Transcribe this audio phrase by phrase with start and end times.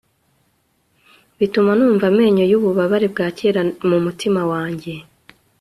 [1.37, 4.93] Bituma numva amenyo yububabare bwa kera mumutima wanjye